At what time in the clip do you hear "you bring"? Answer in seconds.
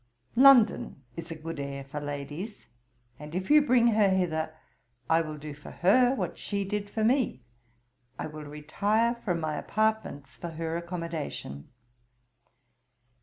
3.51-3.85